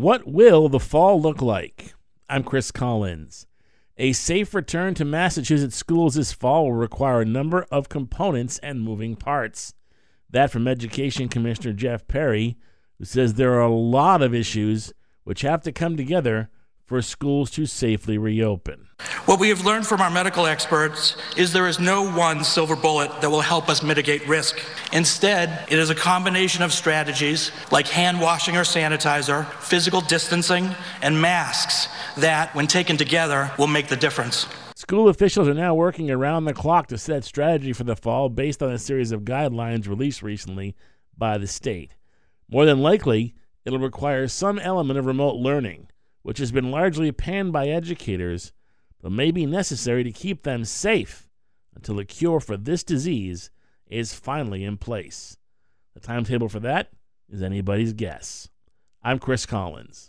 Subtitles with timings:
[0.00, 1.92] What will the fall look like?
[2.26, 3.46] I'm Chris Collins.
[3.98, 8.80] A safe return to Massachusetts schools this fall will require a number of components and
[8.80, 9.74] moving parts.
[10.30, 12.56] That from Education Commissioner Jeff Perry,
[12.96, 14.94] who says there are a lot of issues
[15.24, 16.48] which have to come together
[16.86, 18.86] for schools to safely reopen.
[19.30, 23.20] What we have learned from our medical experts is there is no one silver bullet
[23.20, 24.58] that will help us mitigate risk.
[24.92, 31.22] Instead, it is a combination of strategies like hand washing or sanitizer, physical distancing, and
[31.22, 34.48] masks that, when taken together, will make the difference.
[34.74, 38.64] School officials are now working around the clock to set strategy for the fall based
[38.64, 40.74] on a series of guidelines released recently
[41.16, 41.94] by the state.
[42.48, 45.86] More than likely, it'll require some element of remote learning,
[46.22, 48.52] which has been largely panned by educators,
[49.02, 51.28] but may be necessary to keep them safe
[51.74, 53.50] until a cure for this disease
[53.86, 55.36] is finally in place.
[55.94, 56.90] The timetable for that
[57.28, 58.48] is anybody's guess.
[59.02, 60.08] I'm Chris Collins.